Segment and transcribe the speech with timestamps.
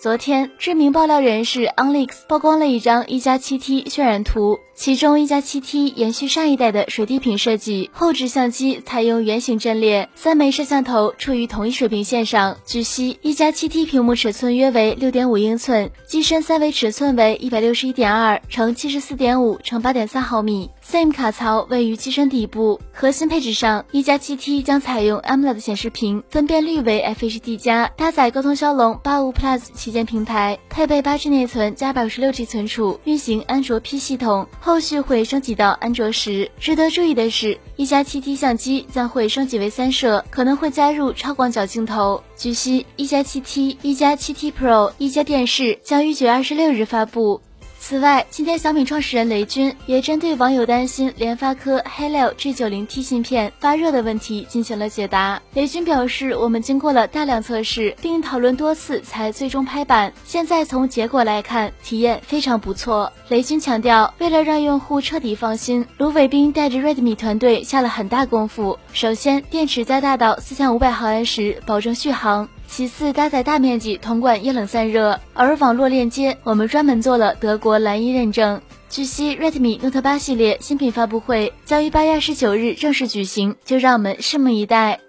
[0.00, 12.56] 昨天，知名爆料人士 Onlix 曝光了一张一加七 T 渲染图，其中一加七 T 延续上一代的水滴屏设计，后置相机采用圆形阵列，三枚摄像头处于同一水平线上。
[12.64, 20.70] 据悉，一加七 T 屏幕尺寸约为六点五英寸，机身三维尺寸为一百六十一点二乘七十四点五乘八点三毫米。
[20.80, 36.50] SIM 卡槽位于机身底部，核心配置上，一加七 T 将采用 AMOLED 显示屏，分辨率为 FHD 加，搭载高通骁龙八五 Plus 旗舰平台，配备八 G 内存加百十六 G 存储，运行安卓 P 系统，后续会升级到安卓十。
[36.60, 42.22] 值得注意的是，一加七 T 相机将会升级为三摄，可能会加入超广角镜头。
[42.36, 47.40] 据悉，一加七 T、一加七 T Pro、一加电视将于九月二十六日发布。
[47.88, 55.40] 此外，今天小米创始人雷军也针对网友担心联发科 Helio G90T 芯片发热的问题进行了解答。
[55.54, 60.12] 雷军表示，我们经过了大量测试，并讨论多次才最终拍板。
[60.26, 63.10] 现在从结果来看，体验非常不错。
[63.28, 68.78] 雷军强调，为了让用户彻底放心，卢伟斌带着 Redmi 团队下了很大功夫。
[68.92, 72.46] 首先，电池加大到四千五百毫安时，保证续航。
[72.70, 78.60] 其次，搭载大面积铜管液冷散热，而网络链接我们专门做了德国蓝衣认证。
[78.88, 85.00] 据悉，Redmi Note 8系列新品发布会将于八月二十九日正式举行，就让我们拭目以待。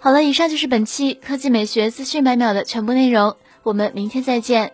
[0.00, 4.72] 好了，以上就是本期科技美学资讯百秒的全部内容，我们明天再见。